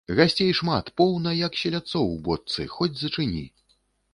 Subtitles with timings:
[0.19, 3.45] Гасцей шмат, поўна, як селядцоў у бочцы, хоць зачыні!